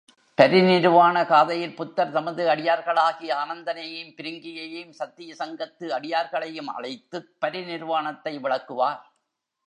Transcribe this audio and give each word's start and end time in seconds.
பரிநிருவாண 0.37 1.25
காதை 1.25 1.59
யில் 1.59 1.75
புத்தர் 1.75 2.11
தமது 2.11 2.47
அடியார்களாகிய 2.47 3.33
ஆனந்தனையும் 3.33 4.13
பிருங்கியையும் 4.15 4.93
சத்தியசங்கத்து 4.99 5.89
அடியார்களையும் 5.89 6.69
அழைத்துப் 6.75 7.29
பரிநிருவாணத்தை 7.41 8.39
விளக்குவார். 8.39 9.01